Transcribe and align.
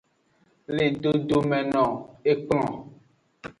Le 0.77 0.87
dodome 1.03 1.59
no 1.73 1.85
kplon. 2.39 2.67